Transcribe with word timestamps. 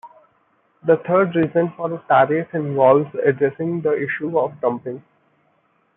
The 0.83 0.97
third 1.07 1.35
reason 1.35 1.73
for 1.77 1.93
a 1.93 1.99
tariff 2.07 2.55
involves 2.55 3.13
addressing 3.23 3.81
the 3.81 3.93
issue 4.01 4.35
of 4.39 4.59
dumping. 4.59 5.03